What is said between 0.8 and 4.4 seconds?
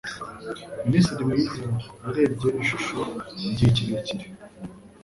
Minisitiri mwiza yarebye ishusho igihe kirekire